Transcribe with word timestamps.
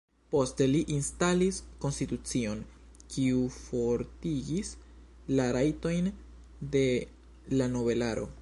Poste 0.29 0.65
li 0.69 0.79
instalis 0.93 1.59
konstitucion, 1.83 2.63
kiu 3.15 3.43
fortigis 3.57 4.73
la 5.41 5.49
rajtojn 5.59 6.13
de 6.77 6.87
la 7.61 7.73
nobelaro. 7.79 8.31